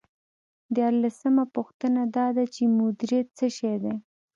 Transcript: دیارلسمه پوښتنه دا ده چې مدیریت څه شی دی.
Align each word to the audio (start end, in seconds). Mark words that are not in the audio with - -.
دیارلسمه 0.75 1.43
پوښتنه 1.55 2.01
دا 2.15 2.27
ده 2.35 2.43
چې 2.55 2.63
مدیریت 2.79 3.27
څه 3.39 3.47
شی 3.57 3.75
دی. 3.83 3.95